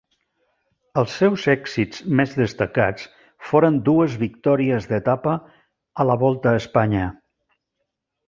Els 1.01 1.17
seus 1.17 1.43
èxits 1.53 1.99
més 2.19 2.31
destacats 2.43 3.05
foren 3.49 3.77
dues 3.91 4.17
victòries 4.23 4.89
d'etapa 4.93 5.35
a 6.05 6.09
la 6.13 6.19
Volta 6.25 6.55
a 6.55 6.63
Espanya. 6.63 7.05